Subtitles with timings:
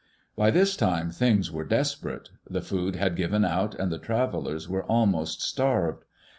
[0.35, 2.31] By this time, things were desperate.
[2.49, 6.05] The food had given out and the travelers were almost starved.